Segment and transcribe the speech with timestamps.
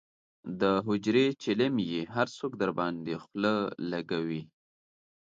[0.61, 3.53] د حجرې چیلم یې هر څوک درباندې خله
[3.91, 4.41] لکوي.